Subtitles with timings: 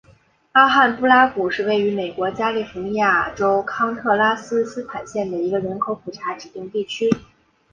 [0.53, 7.07] 阿罕布拉谷是位于美国加利福尼亚州康特拉科斯塔县的一个人口普查指定地区。